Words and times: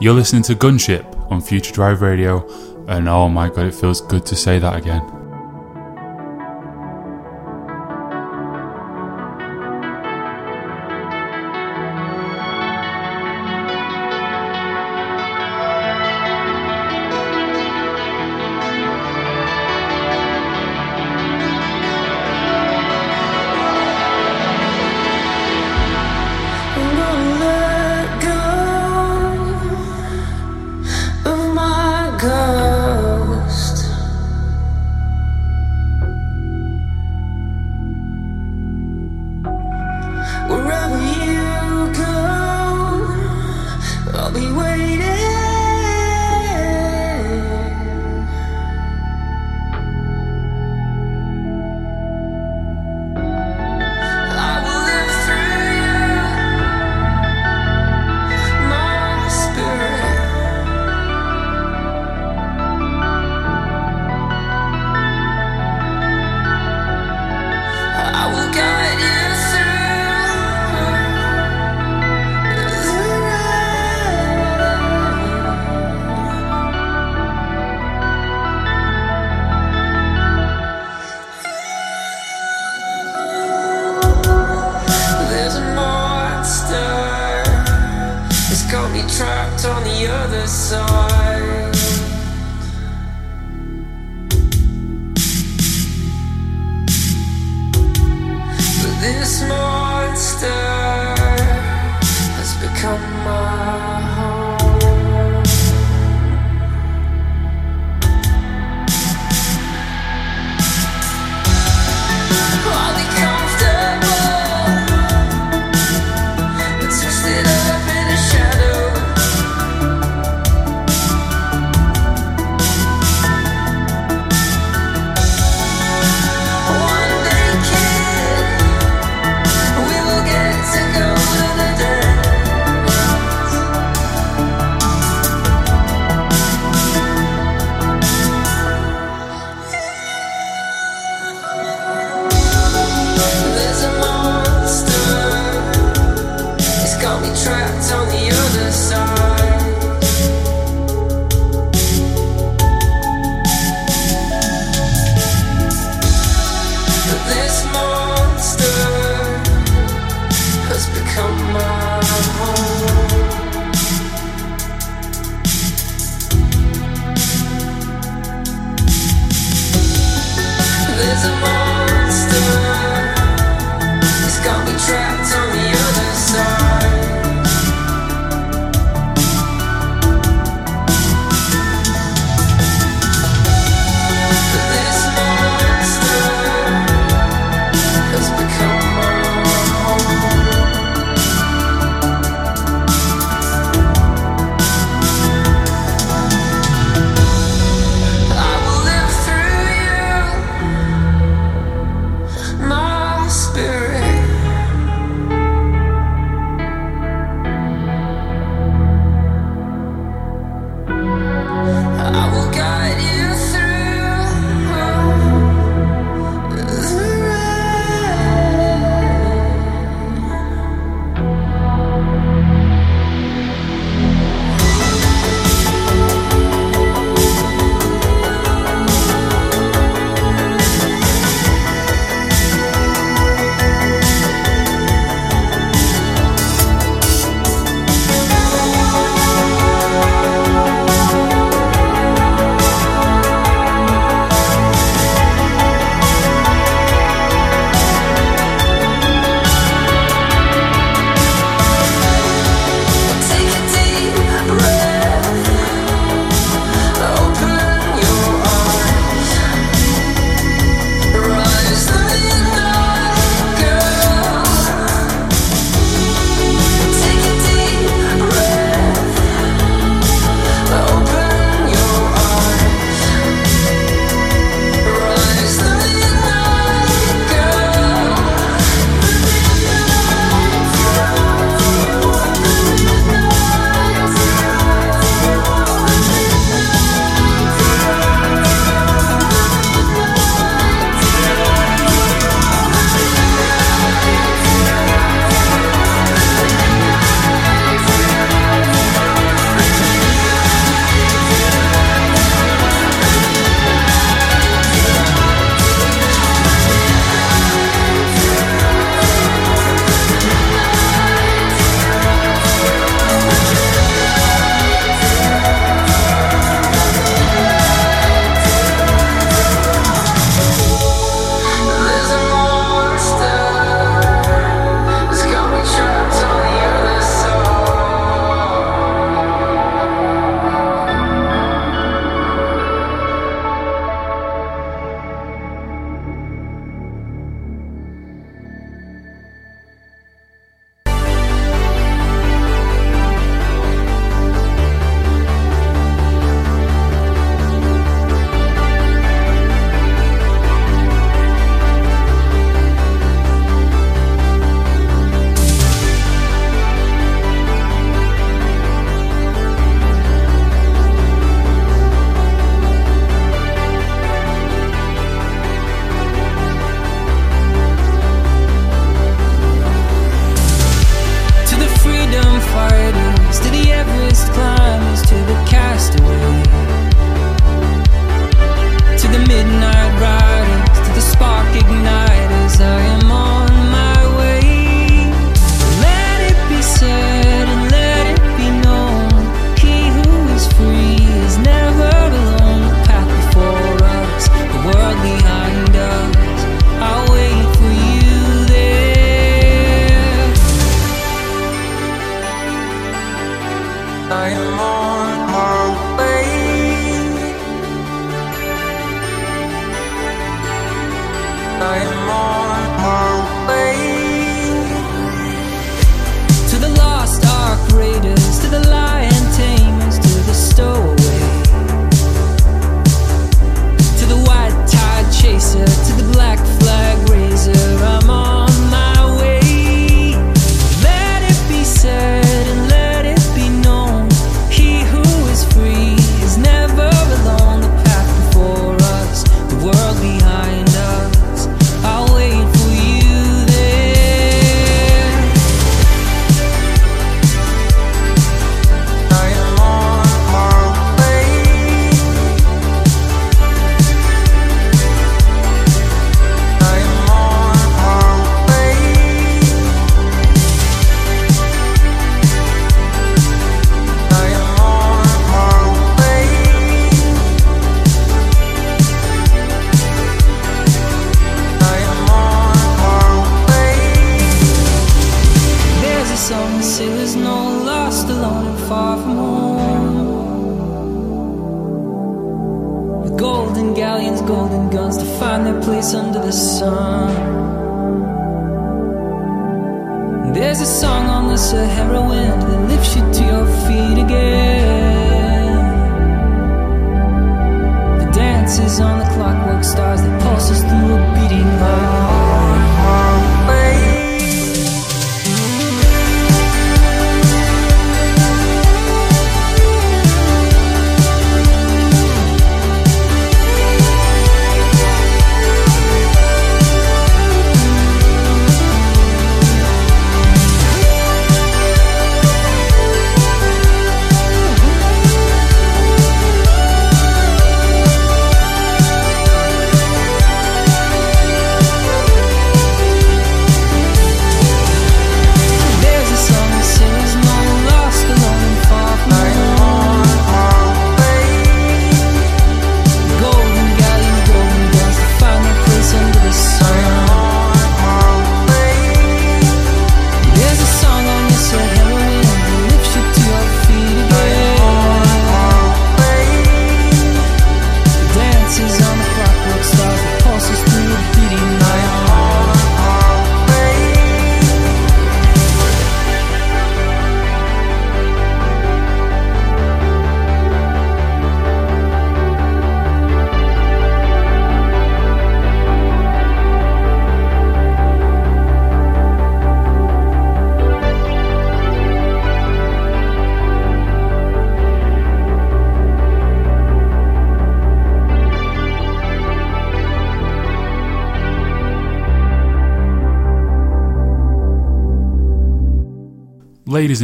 You're 0.00 0.14
listening 0.14 0.42
to 0.44 0.54
Gunship 0.54 1.30
on 1.30 1.40
Future 1.40 1.72
Drive 1.72 2.02
Radio, 2.02 2.46
and 2.86 3.08
oh 3.08 3.28
my 3.28 3.48
god, 3.48 3.66
it 3.66 3.74
feels 3.74 4.00
good 4.00 4.24
to 4.26 4.36
say 4.36 4.58
that 4.58 4.76
again. 4.76 5.17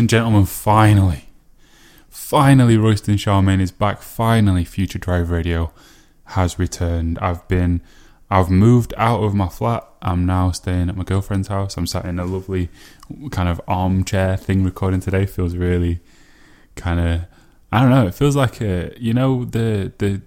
And 0.05 0.11
gentlemen, 0.11 0.45
finally, 0.45 1.31
finally, 2.11 2.77
Royston 2.77 3.15
Charmaine 3.15 3.63
is 3.63 3.73
back. 3.73 4.03
Finally, 4.03 4.67
Future 4.67 4.99
Drive 4.99 5.31
Radio 5.31 5.73
has 6.25 6.59
returned. 6.59 7.19
I've 7.21 7.49
been, 7.49 7.81
I've 8.31 8.51
moved 8.51 8.93
out 8.99 9.23
of 9.23 9.35
my 9.35 9.49
flat. 9.49 9.83
I'm 10.03 10.27
now 10.27 10.51
staying 10.51 10.91
at 10.91 10.97
my 10.99 11.05
girlfriend's 11.05 11.49
house. 11.49 11.79
I'm 11.79 11.87
sat 11.87 12.05
in 12.05 12.19
a 12.19 12.27
lovely 12.27 12.69
kind 13.31 13.49
of 13.49 13.63
armchair 13.67 14.37
thing 14.37 14.63
recording 14.63 15.01
today. 15.01 15.25
Feels 15.25 15.57
really 15.57 16.01
kind 16.77 17.01
of, 17.01 17.23
I 17.73 17.81
don't 17.81 17.89
know. 17.89 18.07
It 18.07 18.15
feels 18.15 18.37
like 18.37 18.61
a, 18.61 18.93
you 19.01 19.15
know, 19.15 19.47
the 19.47 19.91
the 19.97 20.21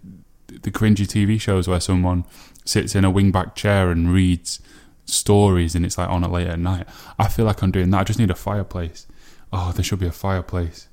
the 0.47 0.71
cringy 0.71 1.05
TV 1.05 1.39
shows 1.39 1.67
where 1.67 1.79
someone 1.79 2.25
sits 2.65 2.95
in 2.95 3.05
a 3.05 3.11
wingback 3.11 3.53
chair 3.53 3.91
and 3.91 4.11
reads 4.11 4.59
stories 5.05 5.75
and 5.75 5.85
it's 5.85 5.99
like 5.99 6.09
on 6.09 6.23
it 6.23 6.31
late 6.31 6.47
at 6.47 6.57
night. 6.57 6.87
I 7.19 7.27
feel 7.27 7.45
like 7.45 7.61
I'm 7.61 7.69
doing 7.69 7.91
that. 7.91 7.99
I 7.99 8.03
just 8.05 8.17
need 8.17 8.31
a 8.31 8.35
fireplace. 8.35 9.05
Oh, 9.51 9.71
there 9.73 9.83
should 9.83 9.99
be 9.99 10.07
a 10.07 10.11
fireplace. 10.11 10.87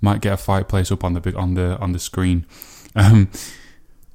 Might 0.00 0.20
get 0.20 0.32
a 0.34 0.36
fireplace 0.36 0.92
up 0.92 1.04
on 1.04 1.14
the 1.14 1.20
big 1.20 1.34
on 1.34 1.54
the 1.54 1.78
on 1.78 1.92
the 1.92 1.98
screen. 1.98 2.46
Um, 2.94 3.30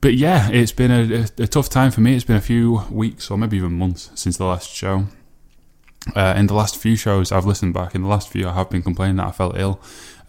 but 0.01 0.15
yeah, 0.15 0.50
it's 0.51 0.71
been 0.71 0.91
a, 0.91 1.21
a, 1.21 1.43
a 1.43 1.47
tough 1.47 1.69
time 1.69 1.91
for 1.91 2.01
me. 2.01 2.15
It's 2.15 2.25
been 2.25 2.35
a 2.35 2.41
few 2.41 2.81
weeks 2.89 3.31
or 3.31 3.38
maybe 3.38 3.57
even 3.57 3.73
months 3.73 4.12
since 4.15 4.38
the 4.38 4.45
last 4.45 4.69
show. 4.69 5.05
Uh, 6.15 6.33
in 6.35 6.47
the 6.47 6.53
last 6.53 6.77
few 6.77 6.97
shows 6.97 7.31
I've 7.31 7.45
listened 7.45 7.73
back, 7.73 7.95
in 7.95 8.01
the 8.01 8.09
last 8.09 8.29
few 8.29 8.47
I 8.47 8.53
have 8.53 8.69
been 8.69 8.81
complaining 8.81 9.17
that 9.17 9.27
I 9.27 9.31
felt 9.31 9.57
ill. 9.57 9.79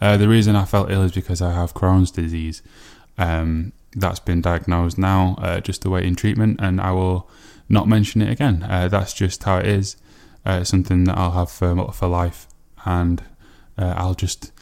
Uh, 0.00 0.16
the 0.16 0.28
reason 0.28 0.54
I 0.54 0.64
felt 0.64 0.90
ill 0.90 1.02
is 1.02 1.12
because 1.12 1.42
I 1.42 1.52
have 1.52 1.74
Crohn's 1.74 2.10
disease. 2.10 2.62
Um, 3.18 3.72
that's 3.92 4.20
been 4.20 4.40
diagnosed 4.40 4.98
now, 4.98 5.36
uh, 5.38 5.60
just 5.60 5.84
awaiting 5.84 6.14
treatment, 6.14 6.60
and 6.60 6.80
I 6.80 6.90
will 6.92 7.28
not 7.68 7.88
mention 7.88 8.22
it 8.22 8.30
again. 8.30 8.62
Uh, 8.62 8.88
that's 8.88 9.12
just 9.12 9.42
how 9.44 9.58
it 9.58 9.66
is. 9.66 9.96
Uh, 10.44 10.62
something 10.62 11.04
that 11.04 11.16
I'll 11.16 11.30
have 11.32 11.50
for, 11.50 11.92
for 11.92 12.06
life, 12.06 12.46
and 12.84 13.22
uh, 13.78 13.94
I'll 13.96 14.14
just 14.14 14.52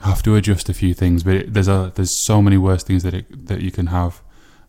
have 0.00 0.22
to 0.22 0.36
adjust 0.36 0.68
a 0.68 0.74
few 0.74 0.94
things. 0.94 1.22
But 1.22 1.34
it, 1.34 1.54
there's 1.54 1.68
a 1.68 1.92
there's 1.94 2.10
so 2.10 2.40
many 2.42 2.56
worse 2.56 2.82
things 2.82 3.02
that 3.02 3.14
it, 3.14 3.46
that 3.46 3.60
you 3.60 3.70
can 3.70 3.86
have. 3.86 4.22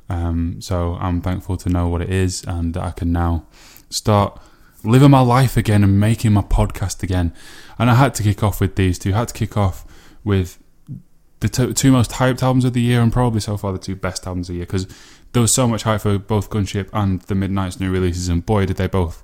Um, 0.09 0.61
so 0.61 0.97
I'm 0.99 1.21
thankful 1.21 1.57
to 1.57 1.69
know 1.69 1.87
what 1.87 2.01
it 2.01 2.09
is, 2.09 2.43
and 2.47 2.73
that 2.73 2.83
I 2.83 2.91
can 2.91 3.11
now 3.11 3.45
start 3.89 4.39
living 4.83 5.11
my 5.11 5.21
life 5.21 5.57
again 5.57 5.83
and 5.83 5.99
making 5.99 6.33
my 6.33 6.41
podcast 6.41 7.03
again. 7.03 7.33
And 7.77 7.89
I 7.89 7.95
had 7.95 8.13
to 8.15 8.23
kick 8.23 8.43
off 8.43 8.59
with 8.59 8.75
these 8.75 8.97
two. 8.97 9.13
I 9.13 9.19
had 9.19 9.27
to 9.29 9.33
kick 9.33 9.55
off 9.55 9.85
with 10.23 10.57
the 11.41 11.49
t- 11.49 11.73
two 11.73 11.91
most 11.91 12.11
hyped 12.11 12.43
albums 12.43 12.65
of 12.65 12.73
the 12.73 12.81
year, 12.81 13.01
and 13.01 13.13
probably 13.13 13.39
so 13.39 13.55
far 13.55 13.71
the 13.71 13.79
two 13.79 13.95
best 13.95 14.25
albums 14.25 14.49
of 14.49 14.53
the 14.53 14.57
year, 14.57 14.65
because 14.65 14.87
there 15.31 15.41
was 15.41 15.53
so 15.53 15.67
much 15.67 15.83
hype 15.83 16.01
for 16.01 16.17
both 16.17 16.49
Gunship 16.49 16.89
and 16.91 17.21
the 17.21 17.35
Midnight's 17.35 17.79
new 17.79 17.91
releases, 17.91 18.29
and 18.29 18.45
boy, 18.45 18.65
did 18.65 18.77
they 18.77 18.87
both 18.87 19.23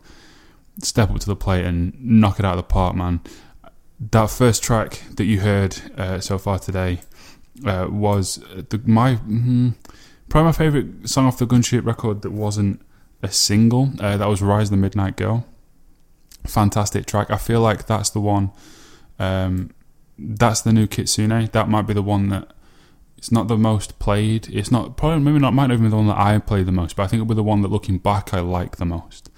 step 0.82 1.10
up 1.10 1.20
to 1.20 1.26
the 1.26 1.36
plate 1.36 1.66
and 1.66 1.94
knock 2.00 2.40
it 2.40 2.46
out 2.46 2.54
of 2.54 2.58
the 2.58 2.64
park, 2.64 2.96
man. 2.96 3.22
That 4.00 4.30
first 4.30 4.62
track 4.62 5.02
that 5.16 5.26
you 5.26 5.40
heard 5.40 5.78
uh, 5.98 6.20
so 6.20 6.38
far 6.38 6.60
today 6.60 7.02
uh, 7.66 7.88
was 7.90 8.38
the, 8.38 8.82
my 8.86 9.16
mm, 9.16 9.74
probably 10.28 10.46
my 10.46 10.52
favorite 10.52 11.10
song 11.10 11.26
off 11.26 11.38
the 11.38 11.48
Gunship 11.48 11.86
record 11.86 12.22
that 12.24 12.32
wasn't 12.32 12.82
a 13.24 13.32
single. 13.32 13.92
Uh, 14.00 14.18
that 14.18 14.28
was 14.28 14.42
"Rise 14.42 14.70
the 14.70 14.78
Midnight 14.78 15.16
Girl." 15.16 15.46
Fantastic 16.46 17.06
track. 17.06 17.32
I 17.32 17.38
feel 17.38 17.62
like 17.62 17.88
that's 17.88 18.10
the 18.10 18.20
one 18.20 18.52
um, 19.18 19.72
that's 20.18 20.62
the 20.62 20.74
new 20.74 20.88
Kitsune. 20.88 21.50
That 21.52 21.70
might 21.70 21.84
be 21.84 21.94
the 21.94 22.02
one 22.02 22.30
that 22.30 22.52
it's 23.18 23.32
not 23.32 23.48
the 23.48 23.58
most 23.58 23.98
played. 24.00 24.50
It's 24.50 24.72
not 24.72 24.98
probably 24.98 25.20
maybe 25.20 25.40
not 25.40 25.54
might 25.54 25.68
not 25.68 25.74
even 25.74 25.86
be 25.86 25.90
the 25.90 25.96
one 25.98 26.08
that 26.08 26.18
I 26.18 26.38
play 26.40 26.64
the 26.64 26.72
most, 26.72 26.96
but 26.96 27.04
I 27.04 27.08
think 27.08 27.22
it'll 27.22 27.30
be 27.30 27.36
the 27.36 27.44
one 27.44 27.62
that 27.62 27.72
looking 27.72 27.98
back 27.98 28.34
I 28.34 28.42
like 28.42 28.78
the 28.78 28.86
most 28.86 29.30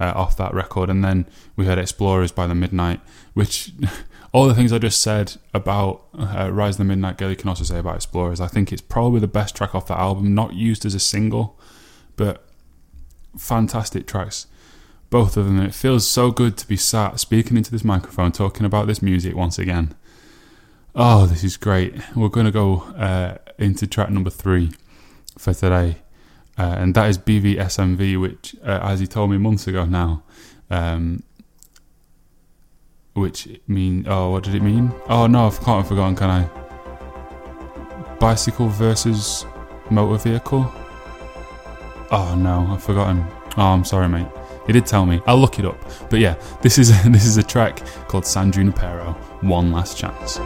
uh, 0.00 0.12
off 0.14 0.36
that 0.36 0.54
record. 0.54 0.90
And 0.90 1.04
then 1.04 1.26
we 1.56 1.66
heard 1.66 1.78
Explorers 1.78 2.32
by 2.32 2.46
the 2.46 2.54
Midnight, 2.54 3.00
which 3.34 3.72
all 4.32 4.46
the 4.46 4.54
things 4.54 4.72
I 4.72 4.78
just 4.78 5.00
said 5.00 5.36
about 5.52 6.04
uh, 6.18 6.50
Rise 6.52 6.74
of 6.74 6.78
the 6.78 6.84
Midnight 6.84 7.18
Girl, 7.18 7.30
you 7.30 7.36
can 7.36 7.48
also 7.48 7.64
say 7.64 7.78
about 7.78 7.96
Explorers. 7.96 8.40
I 8.40 8.48
think 8.48 8.72
it's 8.72 8.82
probably 8.82 9.20
the 9.20 9.28
best 9.28 9.54
track 9.54 9.74
off 9.74 9.86
that 9.88 9.98
album, 9.98 10.34
not 10.34 10.54
used 10.54 10.84
as 10.84 10.94
a 10.94 11.00
single, 11.00 11.58
but 12.16 12.44
fantastic 13.38 14.06
tracks. 14.06 14.46
Both 15.10 15.36
of 15.36 15.46
them. 15.46 15.58
And 15.58 15.68
it 15.68 15.74
feels 15.74 16.06
so 16.06 16.30
good 16.30 16.56
to 16.56 16.66
be 16.66 16.76
sat 16.76 17.20
speaking 17.20 17.56
into 17.56 17.70
this 17.70 17.84
microphone, 17.84 18.32
talking 18.32 18.66
about 18.66 18.86
this 18.86 19.02
music 19.02 19.36
once 19.36 19.58
again. 19.58 19.94
Oh, 20.96 21.26
this 21.26 21.44
is 21.44 21.56
great. 21.56 21.94
We're 22.16 22.28
going 22.28 22.46
to 22.46 22.52
go 22.52 22.82
uh, 22.96 23.38
into 23.58 23.86
track 23.86 24.10
number 24.10 24.30
three 24.30 24.70
for 25.36 25.52
today. 25.52 25.96
Uh, 26.56 26.76
and 26.78 26.94
that 26.94 27.08
is 27.08 27.18
BVSMV, 27.18 28.20
which, 28.20 28.54
uh, 28.64 28.78
as 28.82 29.00
he 29.00 29.06
told 29.06 29.30
me 29.30 29.38
months 29.38 29.66
ago 29.66 29.84
now, 29.84 30.22
um, 30.70 31.22
which 33.14 33.48
mean 33.66 34.04
oh, 34.08 34.30
what 34.30 34.44
did 34.44 34.54
it 34.54 34.62
mean? 34.62 34.92
Oh 35.08 35.26
no, 35.26 35.46
I've 35.46 35.60
can't 35.60 35.78
have 35.78 35.88
forgotten. 35.88 36.16
Can 36.16 36.30
I? 36.30 38.16
Bicycle 38.18 38.68
versus 38.68 39.46
motor 39.90 40.18
vehicle. 40.18 40.70
Oh 42.10 42.34
no, 42.36 42.68
I've 42.70 42.82
forgotten. 42.82 43.24
Oh, 43.56 43.62
I'm 43.62 43.84
sorry, 43.84 44.08
mate. 44.08 44.26
He 44.66 44.72
did 44.72 44.86
tell 44.86 45.06
me. 45.06 45.20
I'll 45.26 45.38
look 45.38 45.58
it 45.58 45.64
up. 45.64 45.78
But 46.10 46.20
yeah, 46.20 46.34
this 46.62 46.78
is 46.78 46.90
this 47.04 47.24
is 47.24 47.36
a 47.36 47.42
track 47.42 47.84
called 48.08 48.26
San 48.26 48.52
Junipero. 48.52 49.12
One 49.40 49.72
last 49.72 49.96
chance. 49.96 50.38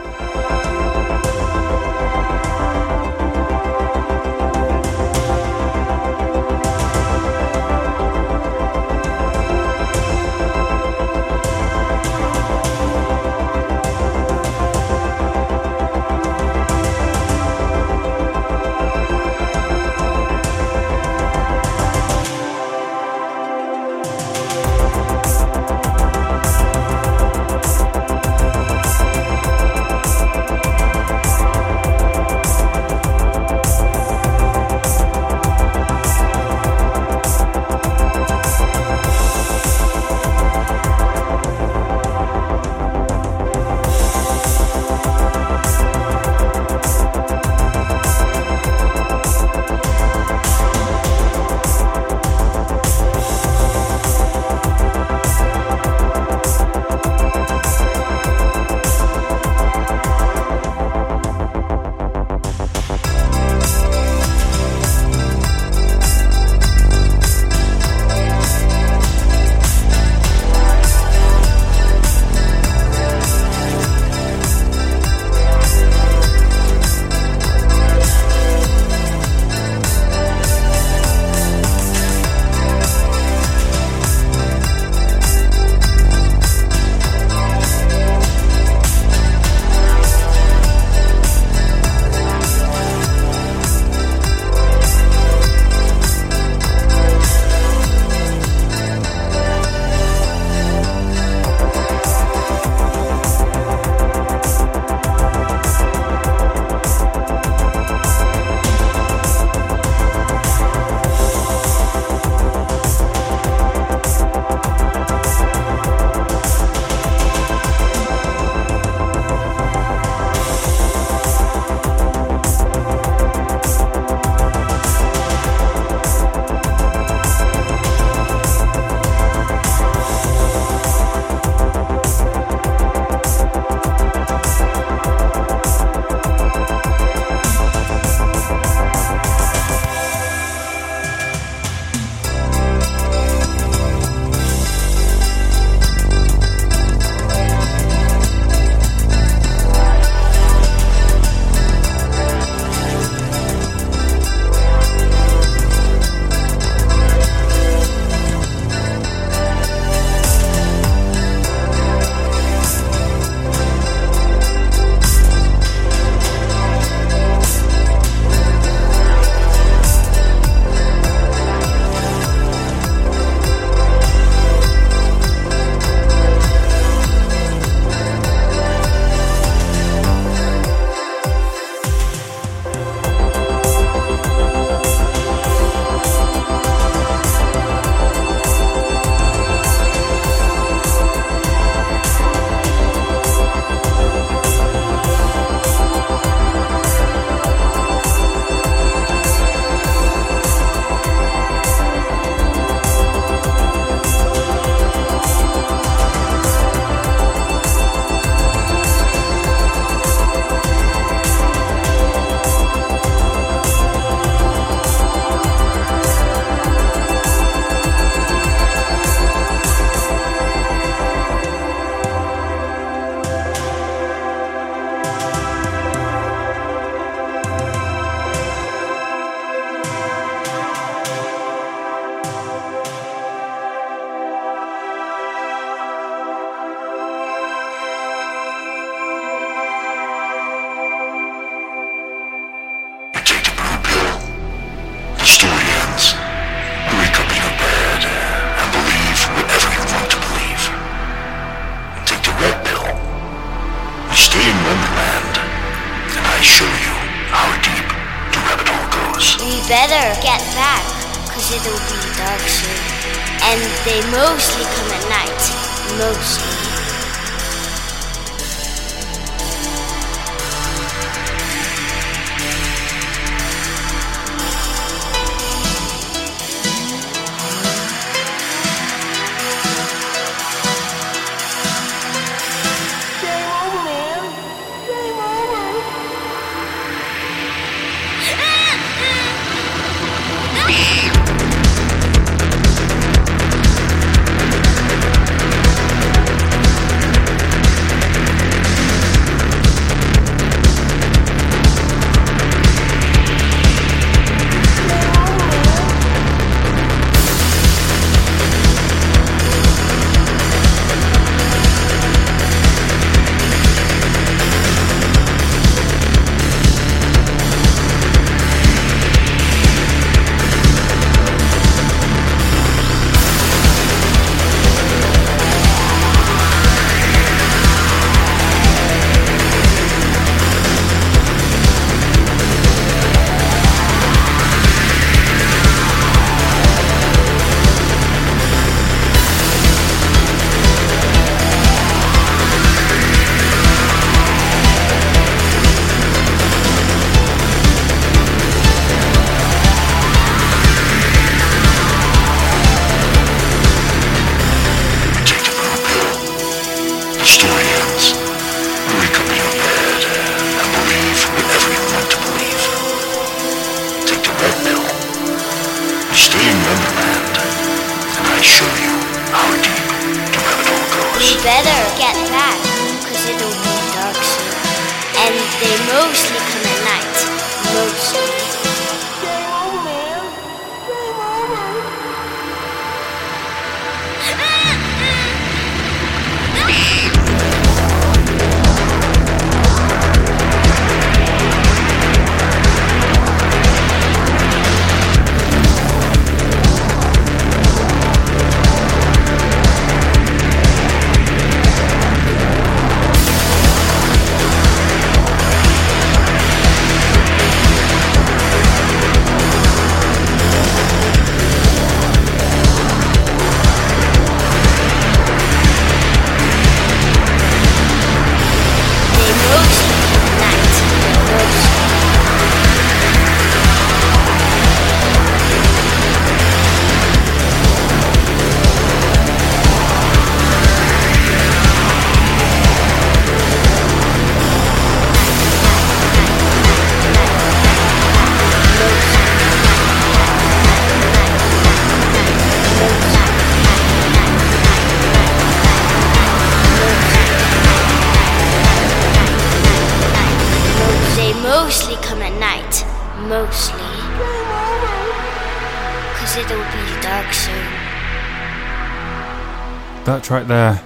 That 460.08 460.24
track 460.24 460.46
there 460.46 460.82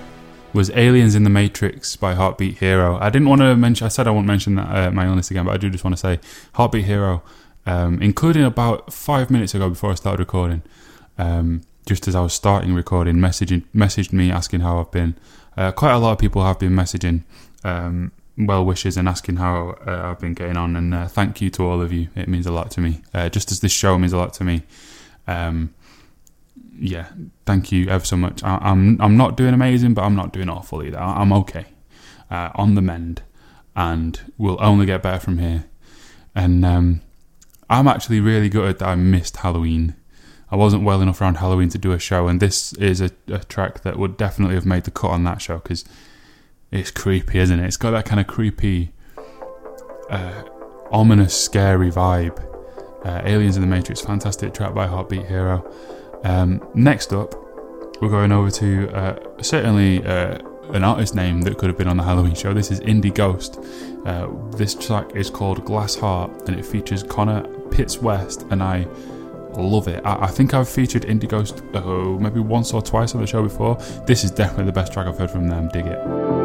was 0.52 0.68
Aliens 0.70 1.14
in 1.14 1.22
the 1.22 1.30
Matrix 1.30 1.94
by 1.94 2.14
Heartbeat 2.14 2.58
Hero. 2.58 2.98
I 3.00 3.08
didn't 3.08 3.28
want 3.28 3.40
to 3.40 3.54
mention, 3.54 3.84
I 3.84 3.88
said 3.88 4.08
I 4.08 4.10
won't 4.10 4.26
mention 4.26 4.56
that, 4.56 4.66
uh, 4.68 4.90
my 4.90 5.06
illness 5.06 5.30
again, 5.30 5.44
but 5.44 5.52
I 5.52 5.58
do 5.58 5.70
just 5.70 5.84
want 5.84 5.96
to 5.96 6.00
say 6.00 6.18
Heartbeat 6.54 6.86
Hero, 6.86 7.22
um, 7.64 8.02
including 8.02 8.42
about 8.42 8.92
five 8.92 9.30
minutes 9.30 9.54
ago 9.54 9.68
before 9.68 9.92
I 9.92 9.94
started 9.94 10.18
recording, 10.18 10.62
um, 11.18 11.60
just 11.86 12.08
as 12.08 12.16
I 12.16 12.20
was 12.20 12.32
starting 12.32 12.74
recording, 12.74 13.18
messaging, 13.18 13.62
messaged 13.72 14.12
me 14.12 14.32
asking 14.32 14.58
how 14.58 14.80
I've 14.80 14.90
been. 14.90 15.14
Uh, 15.56 15.70
quite 15.70 15.92
a 15.92 15.98
lot 15.98 16.10
of 16.10 16.18
people 16.18 16.42
have 16.44 16.58
been 16.58 16.72
messaging 16.72 17.22
um, 17.62 18.10
well 18.36 18.64
wishes 18.64 18.96
and 18.96 19.08
asking 19.08 19.36
how 19.36 19.76
uh, 19.86 20.10
I've 20.10 20.18
been 20.18 20.34
getting 20.34 20.56
on, 20.56 20.74
and 20.74 20.92
uh, 20.92 21.06
thank 21.06 21.40
you 21.40 21.48
to 21.50 21.64
all 21.64 21.80
of 21.80 21.92
you. 21.92 22.08
It 22.16 22.26
means 22.26 22.44
a 22.44 22.52
lot 22.52 22.72
to 22.72 22.80
me, 22.80 23.02
uh, 23.14 23.28
just 23.28 23.52
as 23.52 23.60
this 23.60 23.70
show 23.70 23.96
means 23.98 24.12
a 24.12 24.18
lot 24.18 24.34
to 24.34 24.42
me. 24.42 24.64
Um, 25.28 25.72
yeah, 26.82 27.08
thank 27.46 27.70
you 27.70 27.88
ever 27.88 28.04
so 28.04 28.16
much. 28.16 28.42
I, 28.42 28.58
I'm 28.60 29.00
I'm 29.00 29.16
not 29.16 29.36
doing 29.36 29.54
amazing, 29.54 29.94
but 29.94 30.02
I'm 30.02 30.16
not 30.16 30.32
doing 30.32 30.48
awful 30.48 30.82
either. 30.82 30.98
I, 30.98 31.20
I'm 31.20 31.32
okay, 31.32 31.66
uh, 32.30 32.50
on 32.56 32.74
the 32.74 32.82
mend, 32.82 33.22
and 33.76 34.20
we'll 34.36 34.58
only 34.60 34.84
get 34.84 35.02
better 35.02 35.20
from 35.20 35.38
here. 35.38 35.66
And 36.34 36.64
um, 36.64 37.00
I'm 37.70 37.86
actually 37.86 38.20
really 38.20 38.48
gutted 38.48 38.80
that 38.80 38.88
I 38.88 38.94
missed 38.96 39.38
Halloween. 39.38 39.94
I 40.50 40.56
wasn't 40.56 40.82
well 40.82 41.00
enough 41.00 41.20
around 41.20 41.36
Halloween 41.36 41.68
to 41.68 41.78
do 41.78 41.92
a 41.92 42.00
show, 42.00 42.26
and 42.26 42.40
this 42.40 42.72
is 42.74 43.00
a, 43.00 43.10
a 43.28 43.38
track 43.38 43.82
that 43.82 43.96
would 43.96 44.16
definitely 44.16 44.56
have 44.56 44.66
made 44.66 44.82
the 44.82 44.90
cut 44.90 45.12
on 45.12 45.22
that 45.24 45.40
show 45.40 45.58
because 45.58 45.84
it's 46.72 46.90
creepy, 46.90 47.38
isn't 47.38 47.60
it? 47.60 47.64
It's 47.64 47.76
got 47.76 47.92
that 47.92 48.06
kind 48.06 48.20
of 48.20 48.26
creepy, 48.26 48.92
uh, 50.10 50.42
ominous, 50.90 51.40
scary 51.40 51.92
vibe. 51.92 52.48
Uh, 53.04 53.22
Aliens 53.24 53.56
in 53.56 53.62
the 53.62 53.68
Matrix, 53.68 54.00
fantastic 54.00 54.52
track 54.52 54.74
by 54.74 54.86
Heartbeat 54.86 55.26
Hero. 55.26 55.72
Um, 56.24 56.66
next 56.74 57.12
up, 57.12 57.34
we're 58.00 58.08
going 58.08 58.32
over 58.32 58.50
to 58.50 58.90
uh, 58.90 59.42
certainly 59.42 60.04
uh, 60.04 60.38
an 60.72 60.84
artist 60.84 61.14
name 61.14 61.42
that 61.42 61.58
could 61.58 61.68
have 61.68 61.78
been 61.78 61.88
on 61.88 61.96
the 61.96 62.02
Halloween 62.02 62.34
show. 62.34 62.54
This 62.54 62.70
is 62.70 62.80
Indie 62.80 63.14
Ghost. 63.14 63.58
Uh, 64.06 64.28
this 64.56 64.74
track 64.74 65.14
is 65.14 65.30
called 65.30 65.64
Glass 65.64 65.94
Heart 65.94 66.48
and 66.48 66.58
it 66.58 66.64
features 66.64 67.02
Connor 67.02 67.42
Pitts 67.70 67.98
West, 67.98 68.46
and 68.50 68.62
I 68.62 68.86
love 69.54 69.88
it. 69.88 70.04
I, 70.04 70.24
I 70.24 70.26
think 70.28 70.54
I've 70.54 70.68
featured 70.68 71.02
Indie 71.02 71.28
Ghost 71.28 71.62
uh, 71.74 71.80
maybe 71.82 72.40
once 72.40 72.72
or 72.72 72.82
twice 72.82 73.14
on 73.14 73.20
the 73.20 73.26
show 73.26 73.42
before. 73.42 73.76
This 74.06 74.24
is 74.24 74.30
definitely 74.30 74.66
the 74.66 74.72
best 74.72 74.92
track 74.92 75.06
I've 75.06 75.18
heard 75.18 75.30
from 75.30 75.48
them. 75.48 75.68
Dig 75.68 75.86
it. 75.86 76.41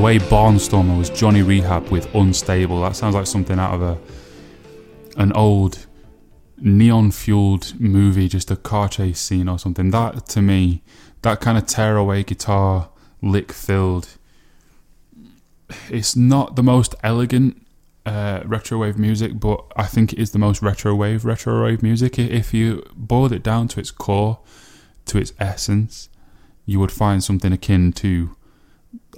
Tearaway 0.00 0.18
barnstormer 0.18 0.96
was 0.96 1.10
Johnny 1.10 1.42
Rehab 1.42 1.90
with 1.90 2.14
Unstable. 2.14 2.80
That 2.80 2.96
sounds 2.96 3.14
like 3.14 3.26
something 3.26 3.58
out 3.58 3.74
of 3.74 3.82
a 3.82 3.98
an 5.20 5.30
old 5.34 5.86
neon 6.56 7.10
fueled 7.10 7.78
movie, 7.78 8.26
just 8.26 8.50
a 8.50 8.56
car 8.56 8.88
chase 8.88 9.20
scene 9.20 9.46
or 9.46 9.58
something. 9.58 9.90
That 9.90 10.24
to 10.28 10.40
me, 10.40 10.82
that 11.20 11.42
kind 11.42 11.58
of 11.58 11.66
tear 11.66 11.98
away 11.98 12.22
guitar 12.22 12.88
lick 13.20 13.52
filled. 13.52 14.16
It's 15.90 16.16
not 16.16 16.56
the 16.56 16.62
most 16.62 16.94
elegant 17.02 17.66
uh, 18.06 18.40
retro 18.46 18.78
wave 18.78 18.96
music, 18.98 19.38
but 19.38 19.62
I 19.76 19.84
think 19.84 20.14
it 20.14 20.18
is 20.18 20.30
the 20.30 20.38
most 20.38 20.62
retro 20.62 20.94
wave 20.94 21.26
retro 21.26 21.62
wave 21.62 21.82
music. 21.82 22.18
If 22.18 22.54
you 22.54 22.86
boiled 22.96 23.32
it 23.32 23.42
down 23.42 23.68
to 23.68 23.80
its 23.80 23.90
core, 23.90 24.38
to 25.04 25.18
its 25.18 25.34
essence, 25.38 26.08
you 26.64 26.80
would 26.80 26.90
find 26.90 27.22
something 27.22 27.52
akin 27.52 27.92
to 27.92 28.34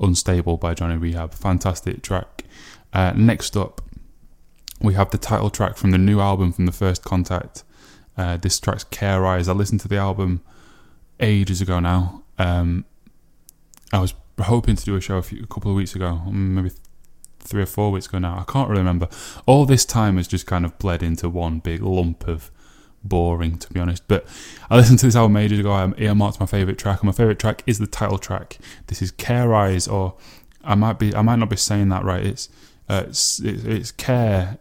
Unstable 0.01 0.57
by 0.57 0.75
Johnny 0.75 0.97
Rehab. 0.97 1.35
Fantastic 1.35 2.03
track. 2.03 2.45
Uh, 2.93 3.13
next 3.17 3.57
up, 3.57 3.81
we 4.81 4.95
have 4.95 5.11
the 5.11 5.19
title 5.19 5.51
track 5.51 5.77
from 5.77 5.93
the 5.93 5.99
new 5.99 6.21
album 6.21 6.53
from 6.53 6.67
the 6.67 6.73
First 6.73 7.05
Contact. 7.05 7.65
Uh, 8.17 8.37
this 8.37 8.59
track's 8.61 8.85
Care 8.85 9.25
Eyes. 9.25 9.49
I 9.49 9.53
listened 9.53 9.81
to 9.81 9.89
the 9.89 9.97
album 9.97 10.43
ages 11.21 11.61
ago 11.61 11.81
now. 11.81 12.23
Um, 12.39 12.85
I 13.93 14.01
was 14.01 14.15
hoping 14.41 14.77
to 14.77 14.85
do 14.85 14.97
a 14.97 15.01
show 15.01 15.19
a, 15.19 15.23
few, 15.23 15.43
a 15.43 15.47
couple 15.47 15.71
of 15.71 15.77
weeks 15.77 15.95
ago, 15.95 16.21
maybe 16.27 16.71
th- 16.71 16.81
three 17.41 17.63
or 17.63 17.67
four 17.67 17.91
weeks 17.91 18.07
ago 18.07 18.19
now. 18.19 18.39
I 18.39 18.51
can't 18.51 18.69
really 18.69 18.81
remember. 18.81 19.09
All 19.47 19.65
this 19.67 19.85
time 19.85 20.17
has 20.17 20.29
just 20.29 20.47
kind 20.47 20.65
of 20.65 20.79
bled 20.79 21.03
into 21.03 21.29
one 21.29 21.61
big 21.61 21.83
lump 21.83 22.27
of 22.27 22.51
boring, 23.05 23.59
to 23.59 23.73
be 23.73 23.81
honest. 23.81 24.07
But 24.09 24.27
I 24.71 24.77
listened 24.77 24.99
to 25.01 25.07
this 25.07 25.17
album 25.17 25.37
ages 25.37 25.61
ago. 25.61 25.73
I 25.73 25.93
earmarked 25.99 26.41
my 26.41 26.47
favorite 26.47 26.79
track, 26.79 27.01
and 27.01 27.07
my 27.07 27.13
favorite 27.13 27.39
track 27.39 27.63
is 27.67 27.79
the 27.79 27.87
title 27.87 28.19
track. 28.19 28.59
This 28.87 29.03
is 29.03 29.11
Care 29.11 29.55
Eyes, 29.55 29.89
or 29.89 30.15
I 30.65 30.75
might 30.75 30.99
be, 30.99 31.15
I 31.15 31.23
might 31.23 31.37
not 31.37 31.51
be 31.51 31.57
saying 31.57 31.89
that 31.91 32.05
right. 32.05 32.25
It's, 32.25 32.49
uh, 32.89 33.05
it's, 33.09 33.41
it's, 33.41 33.65
it's 33.65 33.93
care. 33.93 34.59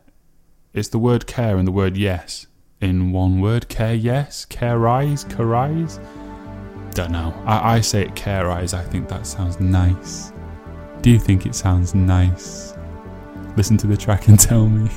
It's 0.73 0.89
the 0.89 0.99
word 0.99 1.27
care 1.27 1.58
and 1.58 1.67
the 1.67 1.71
word 1.71 1.97
yes 1.97 2.47
in 2.80 3.12
one 3.12 3.39
word. 3.39 3.69
Care 3.69 3.93
yes, 3.93 4.45
care 4.45 4.88
eyes, 4.88 5.23
care 5.25 5.56
eyes. 5.56 5.99
Don't 6.91 7.12
know. 7.12 7.34
I, 7.45 7.75
I 7.75 7.82
say 7.82 8.01
it 8.01 8.15
care 8.15 8.49
eyes. 8.49 8.73
I 8.73 8.84
think 8.84 9.08
that 9.10 9.25
sounds 9.25 9.60
nice. 9.60 10.34
Do 11.01 11.10
you 11.10 11.19
think 11.19 11.45
it 11.45 11.56
sounds 11.56 11.95
nice? 11.95 12.75
Listen 13.56 13.77
to 13.77 13.88
the 13.88 13.97
track 13.97 14.27
and 14.27 14.39
tell 14.49 14.67
me. 14.67 14.89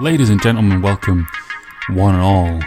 Ladies 0.00 0.30
and 0.30 0.40
gentlemen, 0.40 0.80
welcome 0.80 1.28
one 1.90 2.14
and 2.14 2.22
all 2.24 2.60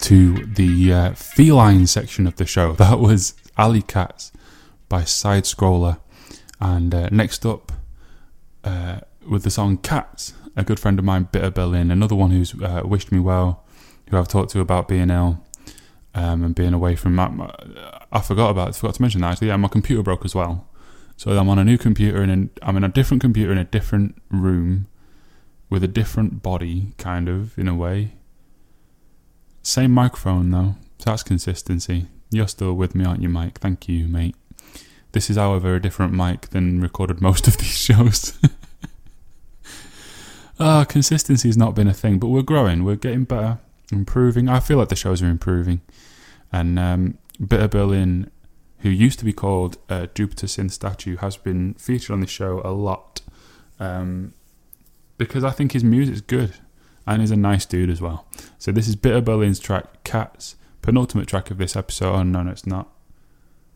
to 0.00 0.46
the 0.46 0.92
uh, 0.92 1.12
feline 1.12 1.86
section 1.86 2.26
of 2.26 2.36
the 2.36 2.46
show. 2.46 2.72
That 2.82 2.98
was 2.98 3.34
Alley 3.58 3.82
Cats 3.82 4.32
by 4.88 5.04
Side 5.04 5.44
Scroller. 5.44 5.98
And 6.60 6.94
uh, 6.94 7.08
next 7.10 7.44
up, 7.44 7.72
uh, 8.64 9.00
with 9.28 9.42
the 9.42 9.50
song 9.50 9.76
Cats, 9.76 10.32
a 10.56 10.64
good 10.64 10.80
friend 10.80 10.98
of 10.98 11.04
mine, 11.04 11.28
Bitter 11.30 11.50
Berlin, 11.50 11.90
another 11.90 12.14
one 12.14 12.30
who's 12.30 12.54
uh, 12.62 12.82
wished 12.84 13.12
me 13.12 13.18
well, 13.18 13.64
who 14.08 14.16
I've 14.16 14.28
talked 14.28 14.50
to 14.52 14.60
about 14.60 14.88
being 14.88 15.10
ill 15.10 15.44
um, 16.14 16.42
and 16.44 16.54
being 16.54 16.72
away 16.72 16.96
from 16.96 17.14
my, 17.14 17.28
my- 17.28 17.54
I 18.10 18.20
forgot 18.20 18.50
about 18.50 18.70
it, 18.70 18.76
forgot 18.76 18.94
to 18.94 19.02
mention 19.02 19.20
that 19.20 19.32
actually. 19.32 19.48
Yeah, 19.48 19.56
my 19.56 19.68
computer 19.68 20.02
broke 20.02 20.24
as 20.24 20.34
well. 20.34 20.66
So 21.16 21.30
I'm 21.36 21.48
on 21.50 21.58
a 21.58 21.64
new 21.64 21.76
computer 21.78 22.22
and 22.22 22.50
I'm 22.62 22.76
in 22.76 22.84
a 22.84 22.88
different 22.88 23.20
computer 23.20 23.52
in 23.52 23.58
a 23.58 23.64
different 23.64 24.20
room 24.30 24.86
with 25.72 25.82
a 25.82 25.88
different 25.88 26.42
body, 26.42 26.92
kind 26.98 27.30
of, 27.30 27.58
in 27.58 27.66
a 27.66 27.74
way. 27.74 28.12
Same 29.62 29.90
microphone 29.90 30.50
though, 30.50 30.74
so 30.98 31.10
that's 31.10 31.22
consistency. 31.22 32.08
You're 32.30 32.46
still 32.46 32.74
with 32.74 32.94
me, 32.94 33.06
aren't 33.06 33.22
you, 33.22 33.30
Mike? 33.30 33.58
Thank 33.58 33.88
you, 33.88 34.06
mate. 34.06 34.36
This 35.12 35.30
is, 35.30 35.36
however, 35.36 35.74
a 35.74 35.80
different 35.80 36.12
mic 36.12 36.50
than 36.50 36.82
recorded 36.82 37.20
most 37.28 37.48
of 37.48 37.56
these 37.56 37.76
shows. 37.76 38.38
Ah, 40.60 40.84
consistency 40.84 41.48
has 41.48 41.56
not 41.56 41.74
been 41.74 41.88
a 41.88 41.94
thing, 41.94 42.20
but 42.20 42.28
we're 42.28 42.42
growing. 42.42 42.84
We're 42.84 42.94
getting 42.94 43.24
better, 43.24 43.58
improving. 43.90 44.48
I 44.48 44.60
feel 44.60 44.78
like 44.78 44.90
the 44.90 44.94
shows 44.94 45.20
are 45.20 45.26
improving. 45.26 45.80
And 46.52 46.78
um, 46.78 47.18
Bitter 47.44 47.66
Berlin, 47.66 48.30
who 48.80 48.90
used 48.90 49.18
to 49.20 49.24
be 49.24 49.32
called 49.32 49.78
uh, 49.88 50.06
Jupiter 50.14 50.46
Sin 50.46 50.68
Statue, 50.68 51.16
has 51.16 51.36
been 51.36 51.74
featured 51.74 52.10
on 52.10 52.20
the 52.20 52.28
show 52.28 52.60
a 52.64 52.70
lot 52.70 53.22
um, 53.80 54.34
because 55.18 55.44
I 55.44 55.50
think 55.50 55.72
his 55.72 55.84
music's 55.84 56.20
good 56.20 56.54
and 57.06 57.20
he's 57.20 57.30
a 57.30 57.36
nice 57.36 57.66
dude 57.66 57.90
as 57.90 58.00
well. 58.00 58.26
So 58.58 58.72
this 58.72 58.88
is 58.88 58.96
Bitter 58.96 59.20
Berlin's 59.20 59.60
track 59.60 60.04
Cats, 60.04 60.56
penultimate 60.82 61.28
track 61.28 61.50
of 61.50 61.58
this 61.58 61.76
episode. 61.76 62.14
Oh 62.14 62.22
no, 62.22 62.42
no, 62.42 62.50
it's 62.50 62.66
not. 62.66 62.88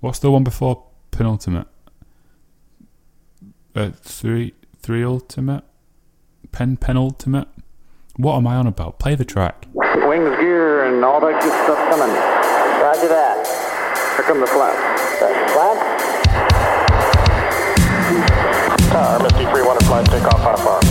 What's 0.01 0.19
the 0.19 0.31
one 0.31 0.45
before 0.45 0.85
penultimate? 1.11 1.67
Uh, 3.75 3.91
three, 3.91 4.55
three 4.79 5.05
ultimate, 5.05 5.65
pen 6.53 6.77
penultimate. 6.77 7.49
What 8.17 8.37
am 8.37 8.47
I 8.47 8.57
on 8.57 8.67
about? 8.67 8.99
Play 8.99 9.15
the 9.15 9.25
track. 9.25 9.67
Wings, 9.75 10.37
gear, 10.41 10.85
and 10.87 11.05
all 11.05 11.21
that 11.21 11.43
good 11.43 11.53
stuff 11.65 11.91
coming. 11.91 12.15
Roger 12.81 13.09
that. 13.09 13.47
Here 14.17 14.25
come 14.25 14.41
the 14.41 14.47
flaps. 14.47 14.97
Flat? 15.53 15.97
Tower, 18.91 19.23
Misty 19.23 19.45
3-1 19.45 19.83
flight, 19.87 20.07
take 20.07 20.23
off 20.25 20.41
high 20.41 20.57
far. 20.57 20.86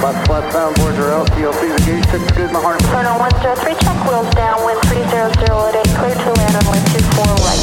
Wheels 0.00 0.16
are 0.16 0.24
down. 0.24 0.24
Flaps, 0.24 0.26
flat 0.26 0.44
soundboards 0.52 0.98
are 0.98 1.12
out. 1.12 1.28
CLC, 1.36 1.60
the 1.76 1.80
gauge 1.84 2.06
six 2.08 2.24
good, 2.32 2.50
my 2.52 2.60
harness. 2.60 2.88
Chrono 2.88 3.20
103, 3.20 3.74
check 3.84 3.98
wheels 4.08 4.32
down, 4.34 4.64
wind 4.64 4.80
300 4.88 5.44
at 5.44 5.76
8, 5.76 5.92
clear 6.00 6.14
to 6.16 6.32
land 6.40 6.56
on 6.56 6.64
wind 6.72 6.86
24 6.88 7.20
right. 7.44 7.60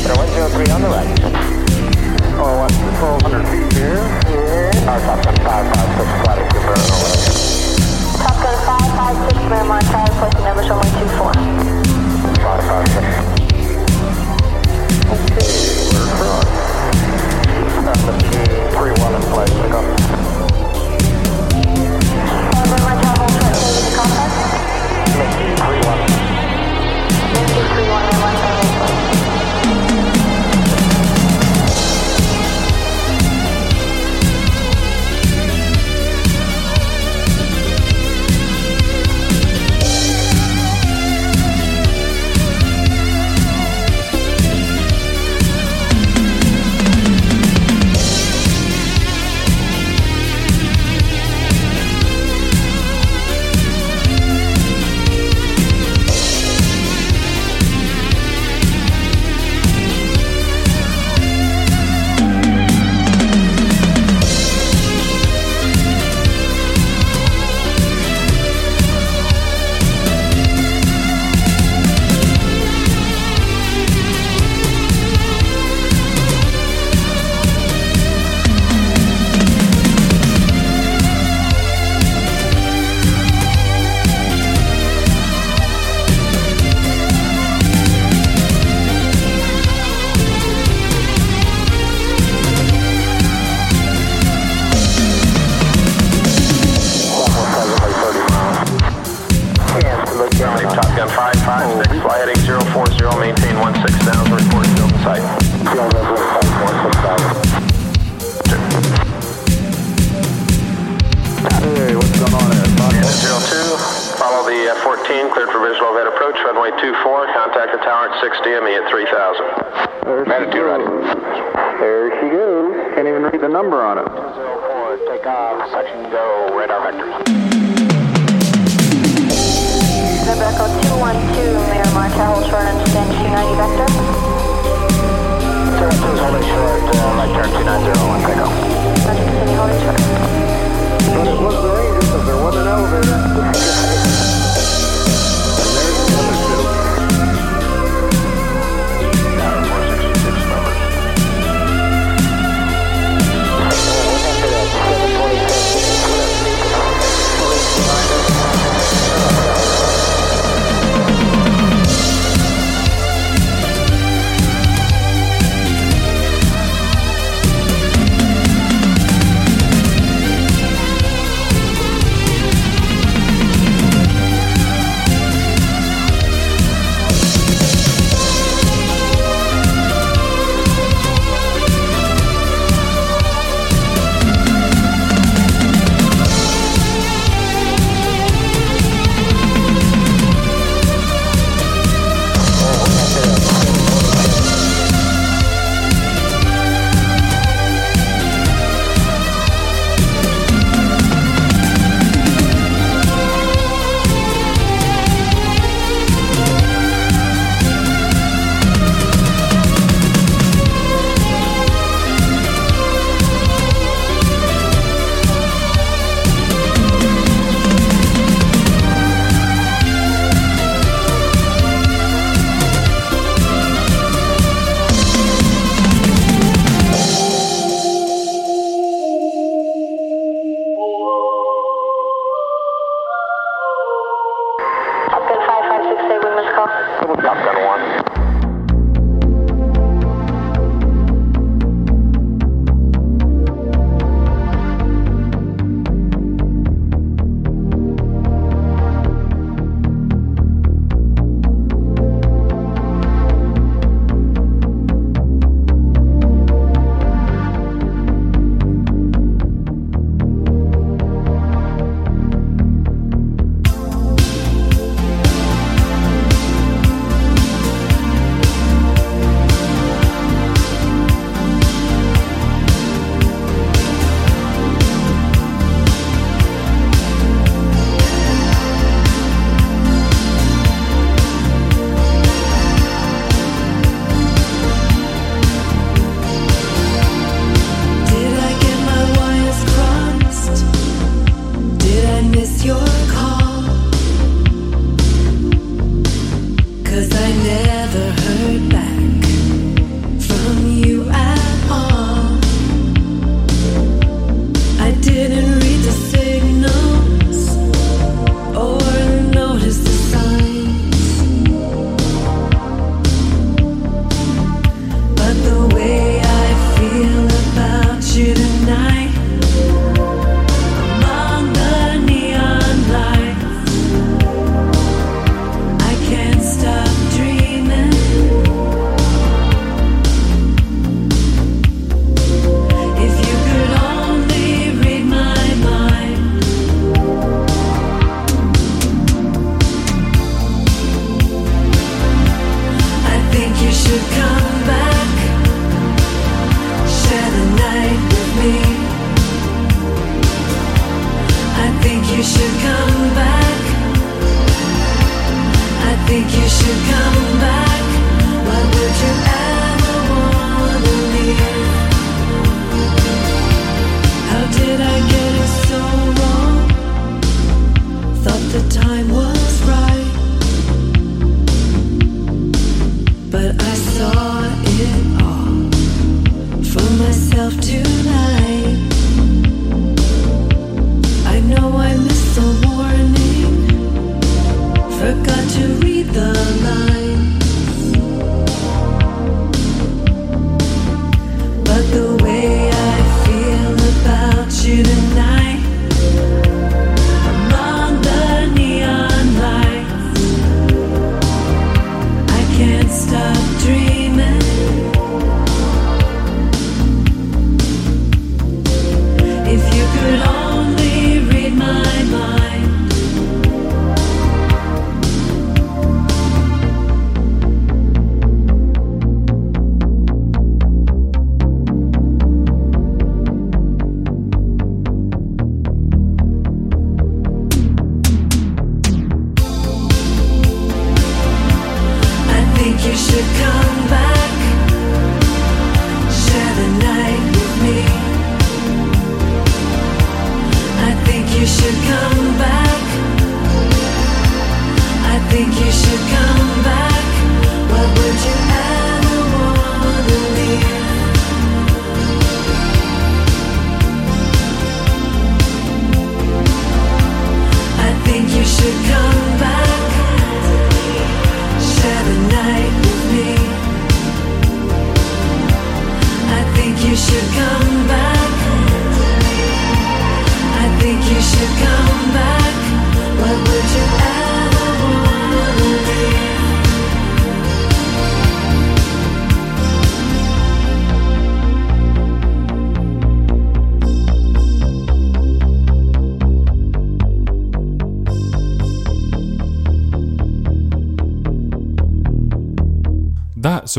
Chrono 0.00 0.24
103 0.24 0.72
on 0.72 0.80
the 0.80 0.88
right. 0.88 1.12
Oh, 2.40 2.64
what? 2.64 2.72
1,200 3.28 3.44
feet 3.48 3.68
here. 3.76 4.00
Our 4.88 5.00
top 5.04 5.20
gun 5.24 5.36
556 5.36 6.08
flight 6.24 6.48
Cooper 6.52 6.76
over. 6.76 7.12
Top 8.24 8.36
Gun 8.40 8.56
556, 9.36 9.52
Miramar 9.52 9.80
Tower, 9.92 10.08
requesting 10.16 10.44
numbers 10.44 10.68
runway 10.68 10.88
24. 10.96 11.36
556. 12.40 13.36
Okay, 15.12 15.48
we're 15.92 16.08
across. 16.08 16.48
Uh, 17.84 18.00
Misty 18.08 18.40
3-1 18.72 19.12
in 19.16 19.22
flight, 19.28 19.48
take 19.48 19.76
off. 19.76 20.15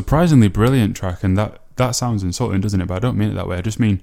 surprisingly 0.07 0.47
brilliant 0.47 0.95
track, 0.95 1.21
and 1.21 1.37
that 1.37 1.59
that 1.75 1.91
sounds 1.91 2.23
insulting, 2.23 2.61
doesn't 2.61 2.79
it? 2.79 2.87
But 2.87 2.95
I 2.95 2.99
don't 2.99 3.17
mean 3.17 3.31
it 3.31 3.33
that 3.33 3.45
way. 3.45 3.57
I 3.57 3.61
just 3.61 3.77
mean 3.77 4.01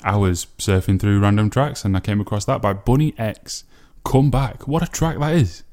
I 0.00 0.16
was 0.16 0.46
surfing 0.58 1.00
through 1.00 1.18
random 1.18 1.50
tracks, 1.50 1.84
and 1.84 1.96
I 1.96 2.00
came 2.00 2.20
across 2.20 2.44
that 2.44 2.62
by 2.62 2.72
Bunny 2.72 3.14
X. 3.18 3.64
Come 4.04 4.30
back! 4.30 4.68
What 4.68 4.84
a 4.84 4.86
track 4.86 5.18
that 5.18 5.34
is! 5.34 5.64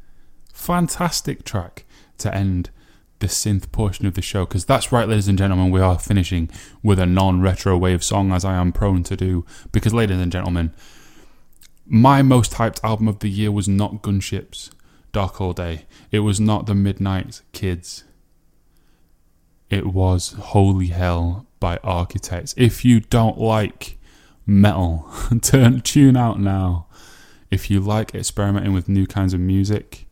Fantastic 0.51 1.43
track 1.43 1.85
to 2.17 2.33
end 2.33 2.71
the 3.19 3.27
synth 3.27 3.71
portion 3.71 4.07
of 4.07 4.15
the 4.15 4.21
show 4.23 4.45
because 4.45 4.65
that's 4.65 4.91
right, 4.91 5.07
ladies 5.07 5.27
and 5.27 5.37
gentlemen, 5.37 5.69
we 5.69 5.79
are 5.79 5.99
finishing 5.99 6.49
with 6.81 6.97
a 6.97 7.05
non 7.05 7.41
retro 7.41 7.77
wave 7.77 8.03
song 8.03 8.31
as 8.31 8.43
I 8.43 8.55
am 8.55 8.71
prone 8.71 9.03
to 9.03 9.15
do. 9.15 9.45
Because, 9.71 9.93
ladies 9.93 10.19
and 10.19 10.31
gentlemen, 10.31 10.73
my 11.85 12.23
most 12.23 12.53
hyped 12.53 12.83
album 12.83 13.07
of 13.07 13.19
the 13.19 13.29
year 13.29 13.51
was 13.51 13.67
not 13.67 14.01
Gunships 14.01 14.71
Dark 15.11 15.39
All 15.39 15.53
Day, 15.53 15.85
it 16.11 16.21
was 16.21 16.39
not 16.39 16.65
The 16.65 16.73
Midnight 16.73 17.41
Kids, 17.51 18.05
it 19.69 19.87
was 19.87 20.33
Holy 20.33 20.87
Hell 20.87 21.45
by 21.59 21.77
Architects. 21.83 22.53
If 22.57 22.85
you 22.85 22.99
don't 22.99 23.37
like 23.37 23.97
metal, 24.45 25.09
turn 25.41 25.81
tune 25.81 26.17
out 26.17 26.39
now. 26.39 26.87
If 27.49 27.69
you 27.69 27.79
like 27.79 28.13
experimenting 28.13 28.73
with 28.73 28.89
new 28.89 29.07
kinds 29.07 29.33
of 29.33 29.39
music, 29.39 30.05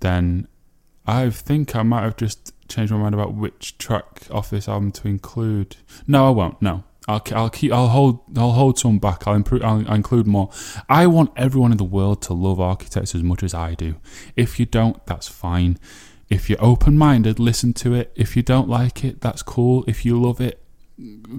then 0.00 0.48
I 1.06 1.30
think 1.30 1.76
I 1.76 1.82
might 1.82 2.02
have 2.02 2.16
just 2.16 2.52
changed 2.68 2.92
my 2.92 2.98
mind 2.98 3.14
about 3.14 3.34
which 3.34 3.78
track 3.78 4.26
off 4.30 4.50
this 4.50 4.68
album 4.68 4.92
to 4.92 5.08
include. 5.08 5.76
No, 6.06 6.26
I 6.26 6.30
won't. 6.30 6.60
No, 6.60 6.82
I'll, 7.08 7.22
I'll 7.32 7.50
keep. 7.50 7.72
I'll 7.72 7.88
hold. 7.88 8.20
I'll 8.36 8.52
hold 8.52 8.78
some 8.78 8.98
back. 8.98 9.26
I'll 9.26 9.34
improve. 9.34 9.62
I'll, 9.62 9.88
I'll, 9.88 9.94
include 9.94 10.26
more. 10.26 10.50
I 10.88 11.06
want 11.06 11.30
everyone 11.36 11.70
in 11.70 11.78
the 11.78 11.84
world 11.84 12.22
to 12.22 12.34
love 12.34 12.60
architects 12.60 13.14
as 13.14 13.22
much 13.22 13.42
as 13.42 13.54
I 13.54 13.74
do. 13.74 13.96
If 14.34 14.58
you 14.58 14.66
don't, 14.66 15.04
that's 15.06 15.28
fine. 15.28 15.78
If 16.28 16.50
you're 16.50 16.62
open 16.62 16.98
minded, 16.98 17.38
listen 17.38 17.72
to 17.74 17.94
it. 17.94 18.12
If 18.16 18.36
you 18.36 18.42
don't 18.42 18.68
like 18.68 19.04
it, 19.04 19.20
that's 19.20 19.42
cool. 19.42 19.84
If 19.86 20.04
you 20.04 20.20
love 20.20 20.40
it, 20.40 20.62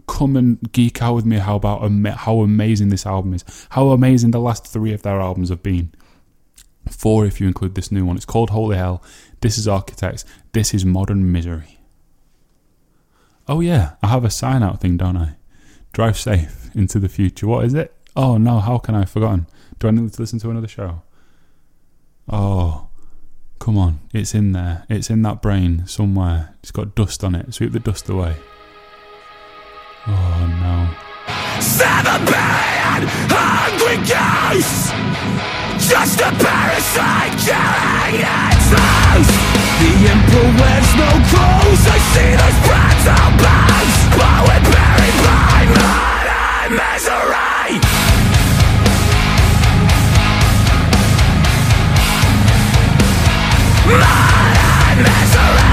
come 0.07 0.35
and 0.37 0.71
geek 0.71 1.01
out 1.01 1.15
with 1.15 1.25
me 1.25 1.37
how 1.37 1.55
about 1.55 1.81
how 2.19 2.39
amazing 2.39 2.89
this 2.89 3.05
album 3.05 3.33
is. 3.33 3.43
How 3.71 3.89
amazing 3.89 4.31
the 4.31 4.39
last 4.39 4.65
three 4.67 4.93
of 4.93 5.01
their 5.01 5.19
albums 5.19 5.49
have 5.49 5.63
been. 5.63 5.93
Four, 6.89 7.25
if 7.25 7.41
you 7.41 7.47
include 7.47 7.75
this 7.75 7.91
new 7.91 8.05
one. 8.05 8.15
It's 8.15 8.25
called 8.25 8.51
Holy 8.51 8.77
Hell. 8.77 9.03
This 9.41 9.57
is 9.57 9.67
Architects. 9.67 10.23
This 10.53 10.73
is 10.73 10.85
Modern 10.85 11.31
Misery. 11.31 11.79
Oh 13.47 13.59
yeah, 13.59 13.95
I 14.01 14.07
have 14.07 14.23
a 14.25 14.29
sign 14.29 14.63
out 14.63 14.81
thing, 14.81 14.97
don't 14.97 15.17
I? 15.17 15.35
Drive 15.91 16.17
safe 16.17 16.69
into 16.75 16.99
the 16.99 17.09
future. 17.09 17.47
What 17.47 17.65
is 17.65 17.73
it? 17.73 17.93
Oh 18.15 18.37
no, 18.37 18.59
how 18.59 18.77
can 18.77 18.95
I 18.95 18.99
have 18.99 19.09
forgotten? 19.09 19.47
Do 19.79 19.87
I 19.87 19.91
need 19.91 20.11
to 20.13 20.21
listen 20.21 20.39
to 20.39 20.49
another 20.49 20.67
show? 20.67 21.01
Oh, 22.29 22.86
come 23.59 23.77
on. 23.77 23.99
It's 24.13 24.33
in 24.33 24.53
there. 24.53 24.85
It's 24.89 25.09
in 25.09 25.21
that 25.23 25.41
brain 25.41 25.85
somewhere. 25.87 26.55
It's 26.61 26.71
got 26.71 26.95
dust 26.95 27.23
on 27.23 27.35
it. 27.35 27.53
Sweep 27.53 27.71
the 27.71 27.79
dust 27.79 28.09
away. 28.09 28.35
Oh 30.07 30.47
no. 30.61 31.07
Seven 31.61 32.25
billion 32.25 33.03
hungry 33.77 33.97
ghosts 34.07 34.93
Just 35.89 36.19
a 36.21 36.31
parasite 36.31 37.35
killing 37.43 38.21
its 38.21 38.67
host 38.71 39.33
The 39.81 39.91
emperor 40.13 40.51
wears 40.55 40.91
no 40.95 41.11
clothes 41.31 41.83
I 41.83 41.99
see 42.13 42.31
those 42.39 42.59
brats 42.65 43.05
on 43.09 43.31
bones 43.41 43.95
But 44.15 44.39
we're 44.47 44.65
buried 44.71 45.17
by 45.25 45.59
mud 45.75 46.27
and 46.61 46.71
misery 46.79 48.16
And 53.89 54.99
misery 55.01 55.66